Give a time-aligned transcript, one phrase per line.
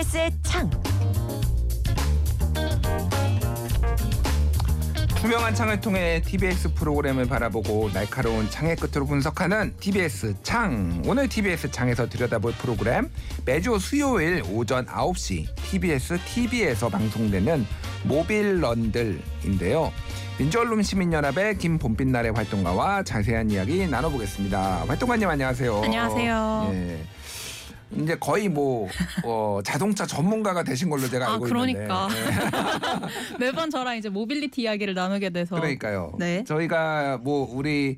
[0.00, 0.70] TBS의 창.
[5.16, 11.02] 투명한 창을 통해 TBS 프로그램을 바라보고 날카로운 창의 끝으로 분석하는 TBS 창.
[11.06, 13.10] 오늘 TBS 창에서 들여다볼 프로그램
[13.44, 17.66] 매주 수요일 오전 9시 TBS TV에서 방송되는
[18.04, 19.92] 모빌 런들인데요.
[20.38, 24.84] 민주언론 시민연합의 김봄빛날의 활동가와 자세한 이야기 나눠보겠습니다.
[24.88, 25.82] 활동가님 안녕하세요.
[25.84, 26.70] 안녕하세요.
[26.72, 27.19] 예.
[27.96, 28.88] 이제 거의 뭐
[29.24, 32.30] 어, 자동차 전문가가 되신 걸로 제가 아 알고 그러니까 있는데.
[32.30, 33.36] 예.
[33.38, 36.12] 매번 저랑 이제 모빌리티 이야기를 나누게 돼서 그러니까요.
[36.18, 36.44] 네.
[36.44, 37.96] 저희가 뭐 우리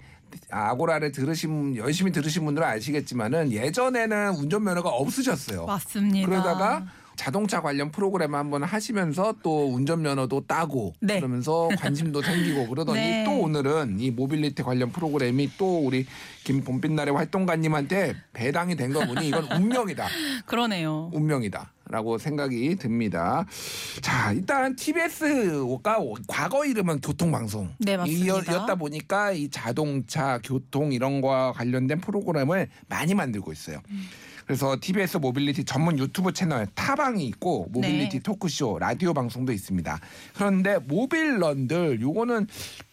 [0.50, 5.66] 아고라를 들으신 열심히 들으신 분들은 아시겠지만은 예전에는 운전면허가 없으셨어요.
[5.66, 6.26] 맞습니다.
[6.28, 6.86] 그러다가
[7.22, 11.20] 자동차 관련 프로그램 한번 하시면서 또 운전면허도 따고 네.
[11.20, 13.24] 그러면서 관심도 생기고 그러더니 네.
[13.24, 16.04] 또 오늘은 이 모빌리티 관련 프로그램이 또 우리
[16.42, 20.08] 김봄빛날의 활동가님한테 배당이 된 거 보니 이건 운명이다.
[20.46, 21.10] 그러네요.
[21.14, 23.46] 운명이다 라고 생각이 듭니다.
[24.00, 27.70] 자, 일단 TBS가 과거 이름은 교통방송.
[27.78, 27.96] 네.
[28.04, 33.80] 이었다 보니까 이 자동차, 교통 이런 거와 관련된 프로그램을 많이 만들고 있어요.
[33.90, 34.08] 음.
[34.46, 38.22] 그래서 TBS 모빌리티 전문 유튜브 채널 타방이 있고 모빌리티 네.
[38.22, 40.00] 토크쇼 라디오 방송도 있습니다.
[40.34, 42.46] 그런데 모빌런들 요거는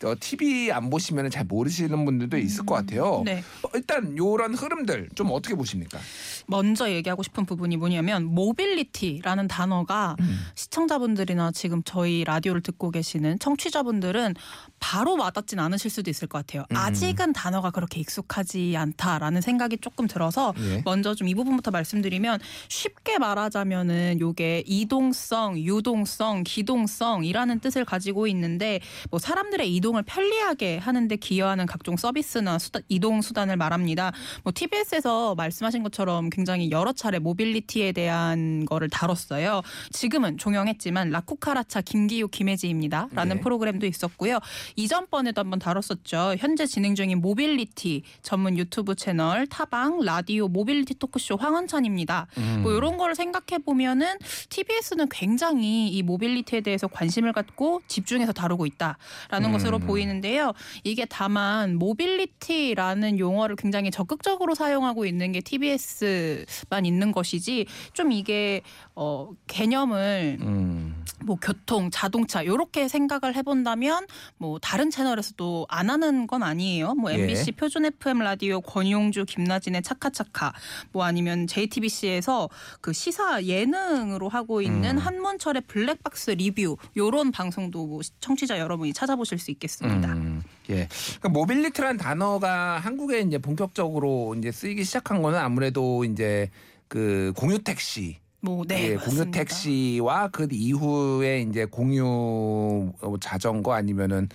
[0.03, 3.21] 어, TV 안 보시면 잘 모르시는 분들도 있을 것 같아요.
[3.25, 3.43] 네.
[3.63, 5.99] 어, 일단 요런 흐름들 좀 어떻게 보십니까?
[6.47, 10.39] 먼저 얘기하고 싶은 부분이 뭐냐면 모빌리티라는 단어가 음.
[10.55, 14.35] 시청자분들이나 지금 저희 라디오를 듣고 계시는 청취자분들은
[14.79, 16.65] 바로 와닿진 않으실 수도 있을 것 같아요.
[16.71, 16.75] 음.
[16.75, 20.81] 아직은 단어가 그렇게 익숙하지 않다라는 생각이 조금 들어서 예.
[20.85, 29.19] 먼저 좀 이 부분부터 말씀드리면 쉽게 말하자면은 요게 이동성, 유동성, 기동성이라는 뜻을 가지고 있는데 뭐
[29.19, 34.11] 사람들의 이동을 편리하게 하는데 기여하는 각종 서비스나 수다, 이동 수단을 말합니다.
[34.43, 39.61] 뭐 TBS에서 말씀하신 것처럼 굉장히 여러 차례 모빌리티에 대한 거를 다뤘어요.
[39.91, 43.41] 지금은 종영했지만 라쿠카라차 김기우 김혜지입니다 라는 네.
[43.41, 44.39] 프로그램도 있었고요.
[44.75, 46.35] 이전번에도 한번 다뤘었죠.
[46.37, 52.27] 현재 진행 중인 모빌리티 전문 유튜브 채널 타방 라디오 모빌리티 토크쇼 황원찬입니다.
[52.37, 52.59] 음.
[52.63, 54.17] 뭐 이런 거를 생각해 보면은
[54.49, 59.51] TBS는 굉장히 이 모빌리티에 대해서 관심을 갖고 집중해서 다루고 있다라는 음.
[59.51, 60.53] 것으로 보이는데요.
[60.83, 68.61] 이게 다만 모빌리티라는 용어를 굉장히 적극적으로 사용하고 있는 게 TBS만 있는 것이지 좀 이게
[68.95, 71.03] 어 개념을 음.
[71.23, 74.07] 뭐 교통, 자동차 요렇게 생각을 해본다면
[74.37, 76.95] 뭐 다른 채널에서도 안 하는 건 아니에요.
[76.95, 77.15] 뭐 예.
[77.15, 80.53] MBC 표준 FM 라디오 권용주, 김나진의 차카차카
[80.91, 82.49] 뭐 아니면 JTBC에서
[82.81, 84.97] 그 시사 예능으로 하고 있는 음.
[84.97, 90.13] 한문철의 블랙박스 리뷰 요런 방송도 뭐 청취자 여러분이 찾아보실 수 있겠습니다.
[90.13, 90.87] 음, 예.
[91.19, 96.49] 그러니까 모빌리티란 단어가 한국에 이제 본격적으로 이제 쓰이기 시작한 거는 아무래도 이제
[96.87, 98.95] 그 공유 택시 뭐 네, 예.
[98.95, 104.29] 공유 택시와 그 이후에 이제 공유 어, 자전거 아니면은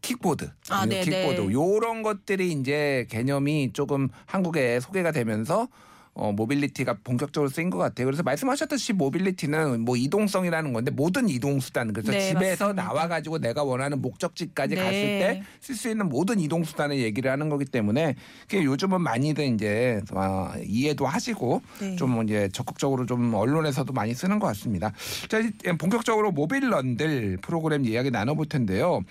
[0.00, 1.52] 킥보드, 아, 네, 킥보드 네.
[1.52, 5.68] 요런 것들이 이제 개념이 조금 한국에 소개가 되면서
[6.14, 8.06] 어, 모빌리티가 본격적으로 쓰인 것 같아요.
[8.06, 12.82] 그래서 말씀하셨듯이 모빌리티는 뭐 이동성이라는 건데 모든 이동 수단 그래서 네, 집에서 맞습니다.
[12.84, 14.80] 나와가지고 내가 원하는 목적지까지 네.
[14.80, 18.14] 갔을 때 쓸 수 있는 모든 이동 수단을 얘기를 하는 거기 때문에
[18.48, 21.96] 그게 요즘은 많이들 이제 아, 이해도 하시고 네.
[21.96, 24.92] 좀 이제 적극적으로 좀 언론에서도 많이 쓰는 것 같습니다.
[25.28, 29.02] 자, 이제 본격적으로 모빌런들 프로그램 이야기 나눠볼 텐데요.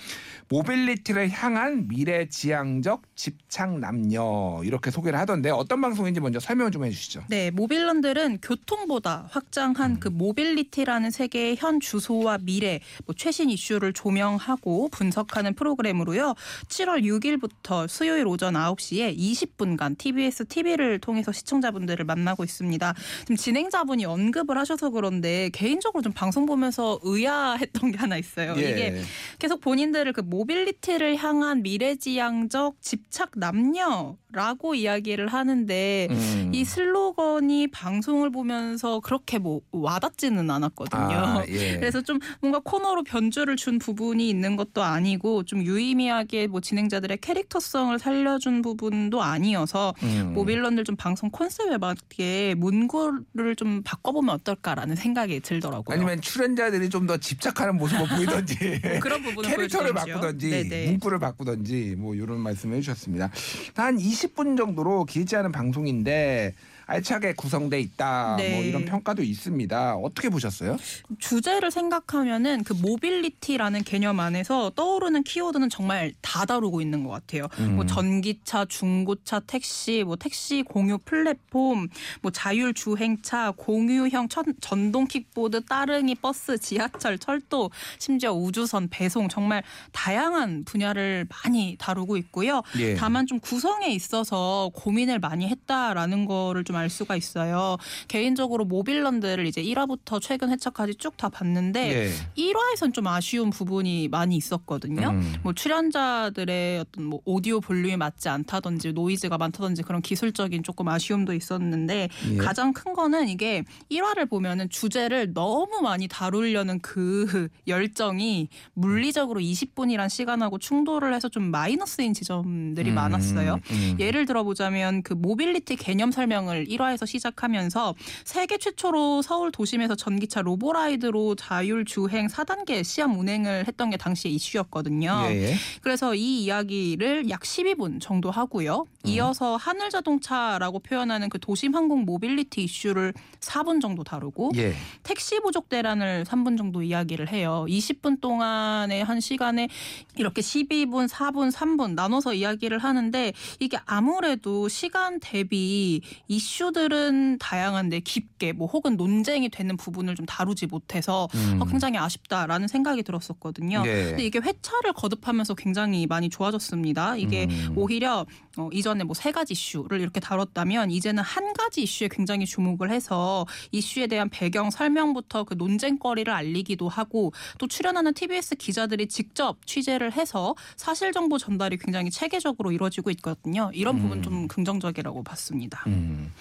[0.49, 7.23] 모빌리티를 향한 미래 지향적 집착 남녀 이렇게 소개를 하던데 어떤 방송인지 먼저 설명 좀 해주시죠.
[7.27, 15.53] 네, 모빌런들은 교통보다 확장한 그 모빌리티라는 세계의 현 주소와 미래, 뭐 최신 이슈를 조명하고 분석하는
[15.53, 16.33] 프로그램으로요.
[16.67, 22.93] 7월 6일부터 수요일 오전 9시에 20분간 TBS TV를 통해서 시청자분들을 만나고 있습니다.
[23.21, 28.55] 지금 진행자분이 언급을 하셔서 그런데 개인적으로 좀 방송 보면서 의아했던 게 하나 있어요.
[28.57, 28.69] 예.
[28.71, 29.01] 이게
[29.37, 36.51] 계속 본인들을 그 모빌리티를 향한 미래지향적 집착 남녀라고 이야기를 하는데 음.
[36.53, 41.01] 이 슬로건이 방송을 보면서 그렇게 뭐 와닿지는 않았거든요.
[41.01, 41.77] 아, 예.
[41.79, 47.97] 그래서 좀 뭔가 코너로 변주를 준 부분이 있는 것도 아니고 좀 유의미하게 뭐 진행자들의 캐릭터성을
[47.99, 50.31] 살려준 부분도 아니어서 음.
[50.33, 55.93] 모빌런들 좀 방송 컨셉에 맞게 문구를 좀 바꿔보면 어떨까라는 생각이 들더라고요.
[55.95, 58.55] 아니면 출연자들이 좀 더 집착하는 모습을 보이던지
[59.01, 60.15] 그런 부분을 캐릭터를 보여주던지요.
[60.15, 60.91] 바꾸던지 네네.
[60.91, 63.31] 문구를 바꾸던지 뭐 이런 말씀을 해주셨습니다.
[63.75, 66.53] 한 20분 정도로 길지 않은 방송인데
[66.91, 68.35] 알차게 구성돼 있다.
[68.37, 68.55] 네.
[68.55, 69.95] 뭐 이런 평가도 있습니다.
[69.95, 70.75] 어떻게 보셨어요?
[71.19, 77.47] 주제를 생각하면은 그 모빌리티라는 개념 안에서 떠오르는 키워드는 정말 다 다루고 있는 것 같아요.
[77.59, 77.77] 음.
[77.77, 81.87] 뭐 전기차, 중고차, 택시, 뭐 택시 공유 플랫폼,
[82.21, 89.63] 뭐 자율 주행차, 공유형 천, 전동 킥보드, 따릉이 버스, 지하철, 철도, 심지어 우주선, 배송 정말
[89.93, 92.63] 다양한 분야를 많이 다루고 있고요.
[92.79, 92.95] 예.
[92.95, 97.77] 다만 좀 구성에 있어서 고민을 많이 했다라는 거를 좀알 수가 있어요.
[98.07, 102.11] 개인적으로 모빌런드를 이제 1화부터 최근 회차까지 쭉 다 봤는데 예.
[102.35, 105.09] 1화에선 좀 아쉬운 부분이 많이 있었거든요.
[105.09, 105.35] 음.
[105.43, 112.09] 뭐 출연자들의 어떤 뭐 오디오 볼륨이 맞지 않다든지 노이즈가 많다든지 그런 기술적인 조금 아쉬움도 있었는데
[112.31, 112.37] 예.
[112.37, 120.57] 가장 큰 거는 이게 1화를 보면은 주제를 너무 많이 다루려는 그 열정이 물리적으로 20분이란 시간하고
[120.57, 123.59] 충돌을 해서 좀 마이너스인 지점들이 음, 많았어요.
[123.69, 123.95] 음.
[123.99, 131.85] 예를 들어보자면 그 모빌리티 개념 설명을 1화에서 시작하면서 세계 최초로 서울 도심에서 전기차 로보라이드로 자율
[131.85, 135.27] 주행 4단계 시험 운행을 했던 게 당시에 이슈였거든요.
[135.29, 135.55] 예, 예.
[135.81, 138.85] 그래서 이 이야기를 약 12분 정도 하고요.
[139.05, 144.73] 이어서 하늘 자동차라고 표현하는 그 도심 항공 모빌리티 이슈를 4분 정도 다루고 예.
[145.03, 147.65] 택시 부족 대란을 3분 정도 이야기를 해요.
[147.67, 149.67] 20분 동안의 한 시간에
[150.15, 158.53] 이렇게 12분, 4분, 3분 나눠서 이야기를 하는데 이게 아무래도 시간 대비 이슈 들은 다양한데 깊게
[158.53, 161.61] 뭐 혹은 논쟁이 되는 부분을 좀 다루지 못해서 음.
[161.61, 163.81] 어, 굉장히 아쉽다라는 생각이 들었었거든요.
[163.87, 164.03] 예.
[164.05, 167.17] 근데 이게 회차를 거듭하면서 굉장히 많이 좋아졌습니다.
[167.17, 167.73] 이게 음.
[167.75, 168.25] 오히려
[168.57, 173.45] 어, 이전에 뭐 세 가지 이슈를 이렇게 다뤘다면 이제는 한 가지 이슈에 굉장히 주목을 해서
[173.71, 180.55] 이슈에 대한 배경 설명부터 그 논쟁거리를 알리기도 하고 또 출연하는 TBS 기자들이 직접 취재를 해서
[180.75, 183.69] 사실 정보 전달이 굉장히 체계적으로 이루어지고 있거든요.
[183.75, 184.23] 이런 부분 음.
[184.23, 185.83] 좀 긍정적이라고 봤습니다.
[185.85, 186.33] 음.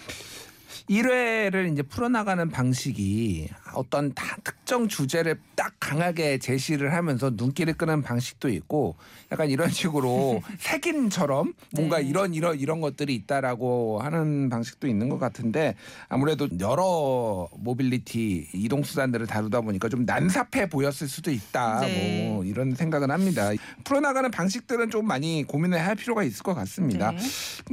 [0.88, 8.48] 1회를 이제 풀어나가는 방식이 어떤 다 특정 주제를 딱 강하게 제시를 하면서 눈길을 끄는 방식도
[8.48, 8.96] 있고
[9.32, 12.04] 약간 이런 식으로 색인처럼 뭔가 네.
[12.04, 15.74] 이런 이런 이런 것들이 있다라고 하는 방식도 있는 것 같은데
[16.08, 22.28] 아무래도 여러 모빌리티 이동 수단들을 다루다 보니까 좀 난삽해 보였을 수도 있다 네.
[22.28, 23.50] 뭐 이런 생각은 합니다.
[23.84, 27.10] 풀어나가는 방식들은 좀 많이 고민을 할 필요가 있을 것 같습니다.
[27.10, 27.18] 네.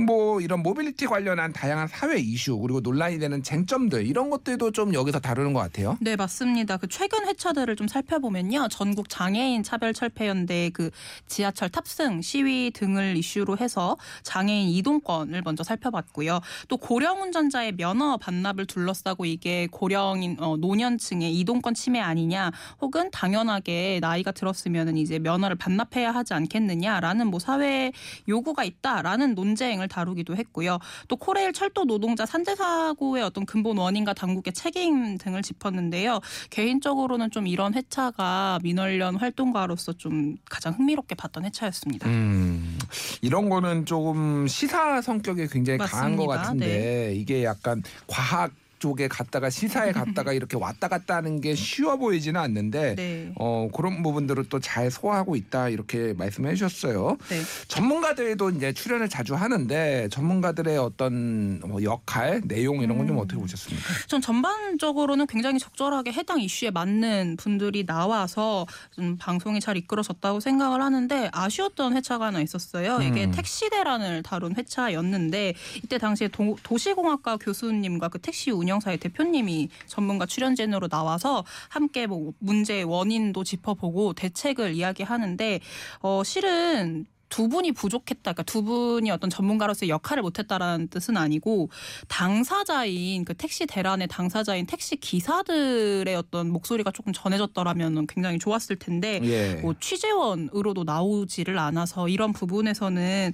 [0.03, 5.19] 뭐 이런 모빌리티 관련한 다양한 사회 이슈 그리고 논란이 되는 쟁점들 이런 것들도 좀 여기서
[5.19, 5.86] 다루는 것 같아요.
[6.01, 6.77] 네, 맞습니다.
[6.77, 8.67] 그 최근 회차들을 좀 살펴보면요.
[8.69, 10.91] 전국 장애인 차별 철폐 연대 그
[11.27, 16.41] 지하철 탑승 시위 등을 이슈로 해서 장애인 이동권을 먼저 살펴봤고요.
[16.67, 22.51] 또 고령 운전자의 면허 반납을 둘러싸고 이게 고령인 어, 노년층의 이동권 침해 아니냐
[22.81, 27.91] 혹은 당연하게 나이가 들었으면은 이제 면허를 반납해야 하지 않겠느냐라는 뭐 사회
[28.27, 30.79] 요구가 있다라는 논쟁을 다루기도 했고요.
[31.07, 36.19] 또 코레일 철도 노동자 산재 사고의 어떤 근본 원인과 당국의 책임 등을 짚었는데 요.
[36.49, 42.07] 개인적으로는 좀 이런 회차가 민원련 활동가로서 좀 가장 흥미롭게 봤던 회차였습니다.
[42.09, 42.77] 음,
[43.21, 46.37] 이런 거는 조금 시사 성격이 굉장히 강한 것 맞습니다.
[46.41, 52.39] 같은데 이게 약간 과학 쪽에 갔다가 시사에 갔다가 이렇게 왔다 갔다 하는 게 쉬워 보이지는
[52.39, 53.31] 않는데 네.
[53.35, 57.17] 어 그런 부분들을 또 잘 소화하고 있다 이렇게 말씀해 주셨어요.
[57.29, 57.41] 네.
[57.69, 63.21] 전문가들도 이제 출연을 자주 하는데 전문가들의 어떤 뭐 역할, 내용 이런 건좀 음.
[63.21, 63.87] 어떻게 보셨습니까?
[64.07, 71.29] 전 전반적으로는 굉장히 적절하게 해당 이슈에 맞는 분들이 나와서 좀 방송이 잘 이끌어졌다고 생각을 하는데
[71.31, 72.99] 아쉬웠던 회차가 하나 있었어요.
[73.01, 73.31] 이게 음.
[73.31, 80.25] 택시 대란을 다룬 회차였는데 이때 당시에 도, 도시공학과 교수님과 그 택시 운영 사의 대표님이 전문가
[80.25, 85.59] 출연진으로 나와서 함께 뭐 문제의 원인도 짚어보고 대책을 이야기하는데
[86.01, 88.21] 어 실은 두 분이 부족했다.
[88.33, 91.69] 그러니까 두 분이 어떤 전문가로서의 역할을 못했다라는 뜻은 아니고
[92.07, 99.55] 당사자인 그 택시 대란의 당사자인 택시 기사들의 어떤 목소리가 조금 전해졌더라면 굉장히 좋았을 텐데 예.
[99.55, 103.33] 뭐 취재원으로도 나오지를 않아서 이런 부분에서는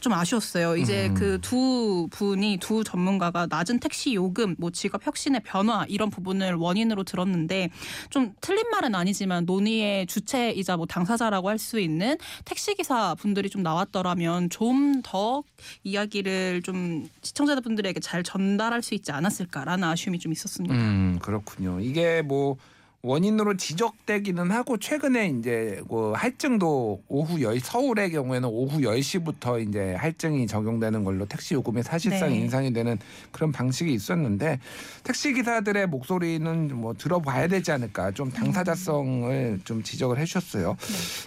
[0.00, 0.76] 좀 아쉬웠어요.
[0.76, 1.14] 이제 음.
[1.14, 7.70] 그두 분이 두 전문가가 낮은 택시 요금, 뭐 직업 혁신의 변화 이런 부분을 원인으로 들었는데
[8.10, 13.62] 좀 틀린 말은 아니지만 논의의 주체이자 뭐 당사자라고 할 수 있는 택시 기사 분들이 좀
[13.62, 15.42] 나왔더라면 좀 더
[15.82, 20.74] 이야기를 좀 시청자분들에게 잘 전달할 수 있지 않았을까라는 아쉬움이 좀 있었습니다.
[20.74, 21.80] 음, 그렇군요.
[21.80, 22.56] 이게 뭐
[23.04, 30.46] 원인으로 지적되기는 하고 최근에 이제 그 할증도 오후 10 서울의 경우에는 오후 10시부터 이제 할증이
[30.46, 32.36] 적용되는 걸로 택시 요금이 사실상 네.
[32.36, 32.98] 인상이 되는
[33.30, 34.58] 그런 방식이 있었는데
[35.02, 40.74] 택시 기사들의 목소리는 뭐 들어봐야 되지 않을까 좀 당사자성을 좀 지적을 해 주셨어요.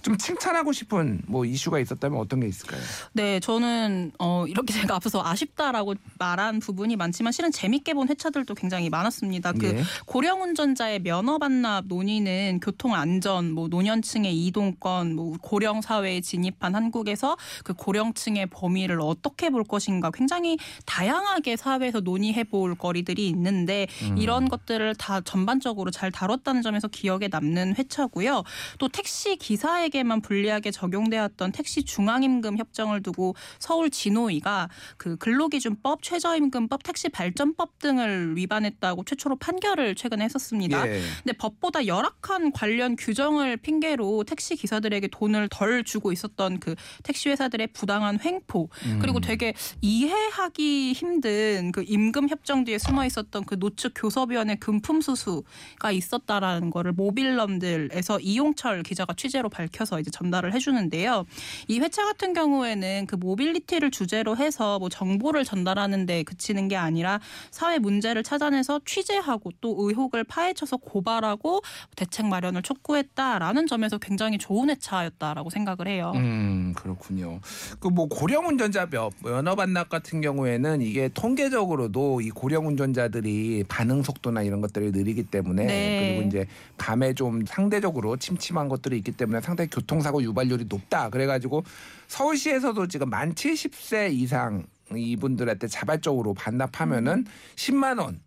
[0.02, 2.82] 좀 칭찬하고 싶은 뭐 이슈가 있었다면 어떤 게 있을까요?
[3.14, 8.90] 네, 저는 어 이렇게 제가 앞서서 아쉽다라고 말한 부분이 많지만 실은 재밌게 본 회차들도 굉장히
[8.90, 9.52] 많았습니다.
[9.54, 9.84] 그 예.
[10.08, 17.36] 고령 운전자의 면허 반납 논의는 교통 안전, 뭐 노년층의 이동권, 뭐 고령 사회에 진입한 한국에서
[17.66, 24.18] 그 고령층의 범위를 어떻게 볼 것인가 굉장히 다양하게 사회에서 논의해 볼 거리들이 있는데 음.
[24.18, 28.44] 이런 것들을 다 전반적으로 잘 다뤘다는 점에서 기억에 남는 회차고요.
[28.80, 37.10] 또 택시 기사에게만 불리하게 적용되었던 택시 중앙임금 협정을 두고 서울 진호위가 그 근로기준법, 최저임금법, 택시
[37.10, 40.88] 발전법 등을 위반했다고 최초로 판결을 최근에 했었습니다.
[40.88, 41.02] 예.
[41.24, 47.30] 근데 법 보다 열악한 관련 규정을 핑계로 택시 기사들에게 돈을 덜 주고 있었던 그 택시
[47.30, 49.00] 회사들의 부당한 횡포 음.
[49.02, 55.92] 그리고 되게 이해하기 힘든 그 임금 협정 뒤에 숨어 있었던 그 노측 교섭위원회 금품 수수가
[55.92, 61.26] 있었다라는 거를 모빌럼들에서 이용철 기자가 취재로 밝혀서 이제 전달을 해주는데요.
[61.68, 67.20] 이 회차 같은 경우에는 그 모빌리티를 주제로 해서 뭐 정보를 전달하는데 그치는 게 아니라
[67.52, 71.47] 사회 문제를 찾아내서 취재하고 또 의혹을 파헤쳐서 고발하고
[71.96, 76.12] 대책 마련을 촉구했다라는 점에서 굉장히 좋은 회차였다라고 생각을 해요.
[76.16, 77.40] 음 그렇군요.
[77.80, 84.04] 그 뭐 고령 운전자 몇- 면허 반납 같은 경우에는 이게 통계적으로도 이 고령 운전자들이 반응
[84.04, 86.14] 속도나 이런 것들이 느리기 때문에 네.
[86.16, 86.46] 그리고 이제
[86.78, 91.10] 밤에 좀 상대적으로 침침한 것들이 있기 때문에 상당히 교통사고 유발률이 높다.
[91.10, 91.64] 그래가지고
[92.08, 97.26] 서울시에서도 지금 만 70세 이상 이분들한테 자발적으로 반납하면은
[97.56, 98.20] 10만 원.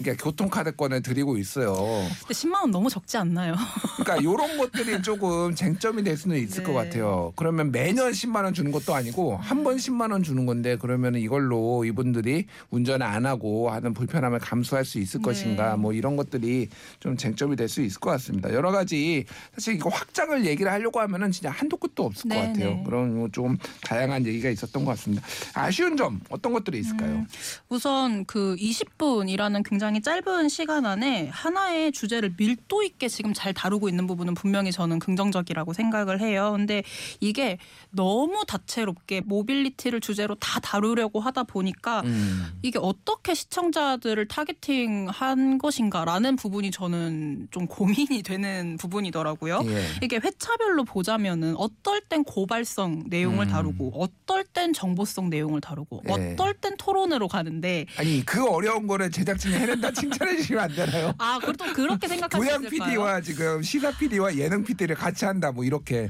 [0.00, 1.74] 그러니까 교통카드권을 드리고 있어요.
[1.74, 3.54] 근데 10만 원 너무 적지 않나요?
[3.96, 6.72] 그러니까 이런 것들이 조금 쟁점이 될 수는 있을 네.
[6.72, 7.32] 것 같아요.
[7.36, 11.84] 그러면 매년 10만 원 주는 것도 아니고 한 번 10만 원 주는 건데 그러면 이걸로
[11.84, 15.24] 이분들이 운전을 안 하고 하는 불편함을 감수할 수 있을 네.
[15.24, 16.68] 것인가 뭐 이런 것들이
[17.00, 18.54] 좀 쟁점이 될 수 있을 것 같습니다.
[18.54, 19.24] 여러 가지
[19.54, 22.70] 사실 이거 확장을 얘기를 하려고 하면은 진짜 한도 끝도 없을 것 네, 같아요.
[22.70, 22.82] 네.
[22.86, 25.22] 그런 뭐좀 다양한 얘기가 있었던 것 같습니다.
[25.54, 27.10] 아쉬운 점 어떤 것들이 있을까요?
[27.10, 27.26] 음,
[27.68, 34.06] 우선 그 20분이라는 굉장히 짧은 시간 안에 하나의 주제를 밀도 있게 지금 잘 다루고 있는
[34.06, 36.52] 부분은 분명히 저는 긍정적이라고 생각을 해요.
[36.56, 36.82] 근데
[37.20, 37.58] 이게
[37.90, 42.46] 너무 다채롭게 모빌리티를 주제로 다 다루려고 하다 보니까 음.
[42.62, 49.62] 이게 어떻게 시청자들을 targeting한 것인가라는 부분이 저는 좀 고민이 되는 부분이더라고요.
[49.66, 49.84] 예.
[50.02, 53.50] 이게 회차별로 보자면은 어떨 땐 고발성 내용을 음.
[53.50, 56.32] 다루고 어떨 땐 정보성 내용을 다루고 네.
[56.32, 61.12] 어떨 땐 토론으로 가는데 아니 그 어려운 거를 제작진이 해낸 다 칭찬해 주시면 안 되나요?
[61.18, 62.88] 아 그것도 그렇게 생각할 수 교양 있을까요?
[62.90, 66.08] PD와 지금 시사 PD와 예능 PD를 같이 한다 뭐 이렇게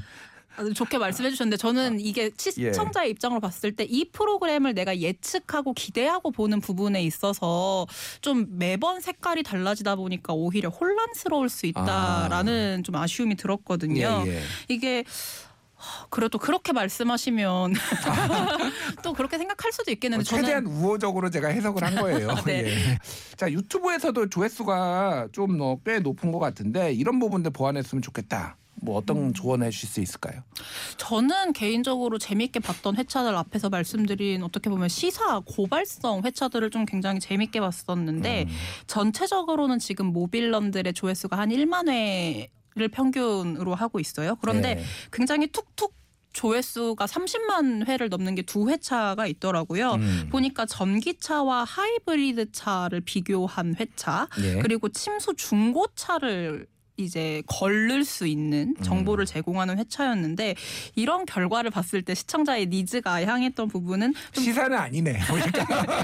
[0.57, 6.31] 아, 좋게 말씀해 주셨는데 저는 이게 시청자의 입장으로 봤을 때 이 프로그램을 내가 예측하고 기대하고
[6.31, 7.87] 보는 부분에 있어서
[8.21, 14.23] 좀 매번 색깔이 달라지다 보니까 오히려 혼란스러울 수 있다라는 좀 아쉬움이 들었거든요.
[14.25, 14.41] 예, 예.
[14.67, 15.03] 이게
[16.09, 17.73] 그래도 그렇게 말씀하시면
[19.03, 22.35] 또 그렇게 생각할 수도 있겠는데 뭐 최대한 저는 우호적으로 제가 해석을 한 거예요.
[22.45, 22.65] 네.
[22.67, 22.99] 예.
[23.37, 25.49] 자 유튜브에서도 조회수가 좀
[25.85, 28.57] 꽤 높은 것 같은데 이런 부분들 보완했으면 좋겠다.
[28.81, 29.33] 뭐 어떤 음.
[29.33, 30.41] 조언해 주실 수 있을까요?
[30.97, 37.59] 저는 개인적으로 재미있게 봤던 회차들 앞에서 말씀드린 어떻게 보면 시사 고발성 회차들을 좀 굉장히 재미있게
[37.59, 38.55] 봤었는데 음.
[38.87, 44.35] 전체적으로는 지금 모빌런들의 조회수가 한 1만 회 를 평균으로 하고 있어요.
[44.41, 44.83] 그런데 네.
[45.11, 45.95] 굉장히 툭툭
[46.33, 49.93] 조회수가 30만 회를 넘는 게 두 회차가 있더라고요.
[49.93, 50.29] 음.
[50.31, 54.59] 보니까 전기차와 하이브리드 차를 비교한 회차, 예.
[54.61, 56.67] 그리고 침수 중고차를
[57.03, 58.83] 이제 걸를 수 있는 음.
[58.83, 60.55] 정보를 제공하는 회차였는데
[60.95, 65.19] 이런 결과를 봤을 때 시청자의 needs가 향했던 부분은 좀 시사는 아니네.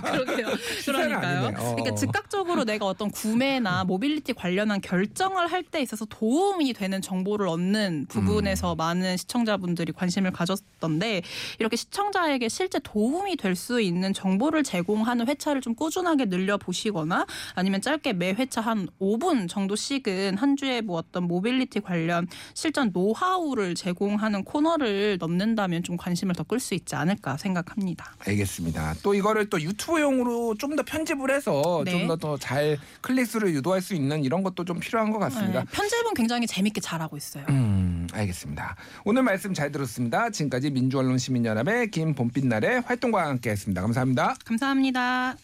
[0.05, 0.47] 그러게요.
[0.85, 1.47] 그러니까요.
[1.57, 1.75] 어.
[1.75, 8.05] 그러니까 즉각적으로 내가 어떤 구매나 모빌리티 관련한 결정을 할 때 있어서 도움이 되는 정보를 얻는
[8.07, 8.77] 부분에서 음.
[8.77, 11.23] 많은 시청자분들이 관심을 가졌던데
[11.59, 17.25] 이렇게 시청자에게 실제 도움이 될 수 있는 정보를 제공하는 회차를 좀 꾸준하게 늘려 보시거나
[17.55, 23.75] 아니면 짧게 매 회차 한 5분 정도씩은 한 주에 뭐 어떤 모빌리티 관련 실전 노하우를
[23.75, 28.13] 제공하는 코너를 넣는다면 좀 관심을 더 끌 수 있지 않을까 생각합니다.
[28.20, 28.94] 알겠습니다.
[29.01, 31.92] 또 이거를 또 유튜브용으로 좀 더 편집을 해서 네.
[31.92, 35.62] 좀더 더 잘 클릭수를 유도할 수 있는 이런 것도 좀 필요한 것 같습니다.
[35.62, 37.46] 네, 편집은 굉장히 재밌게 잘하고 있어요.
[37.50, 38.75] 음, 알겠습니다.
[39.06, 40.30] 오늘 말씀 잘 들었습니다.
[40.30, 43.82] 지금까지 민주언론 시민연합의 김봄빛날의 활동과 함께했습니다.
[43.82, 44.36] 감사합니다.
[44.46, 45.36] 감사합니다.